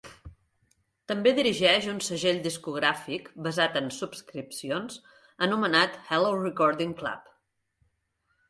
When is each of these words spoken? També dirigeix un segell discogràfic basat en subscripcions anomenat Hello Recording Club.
També 1.11 1.33
dirigeix 1.39 1.89
un 1.91 1.99
segell 2.05 2.39
discogràfic 2.47 3.29
basat 3.49 3.77
en 3.83 3.91
subscripcions 3.99 4.99
anomenat 5.49 6.01
Hello 6.09 6.33
Recording 6.41 6.97
Club. 7.05 7.31